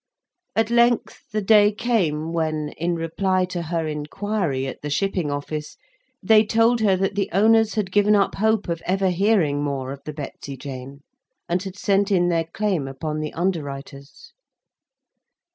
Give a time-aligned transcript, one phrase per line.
[0.55, 5.77] At length the day came when, in reply to her inquiry at the Shipping Office,
[6.23, 10.01] they told her that the owners had given up Hope of ever hearing more of
[10.03, 11.01] the Betsy Jane,
[11.47, 14.33] and had sent in their claim upon the underwriters.